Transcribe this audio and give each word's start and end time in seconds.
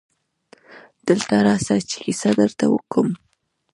دلته 1.07 1.35
راسه 1.47 1.75
چي 1.89 1.97
کیسه 2.03 2.29
درته 2.39 2.65
وکم. 2.69 3.07